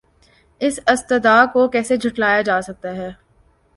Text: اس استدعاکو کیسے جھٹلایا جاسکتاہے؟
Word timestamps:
اس 0.61 0.79
استدعاکو 0.87 1.67
کیسے 1.73 1.97
جھٹلایا 1.97 2.41
جاسکتاہے؟ 2.41 3.09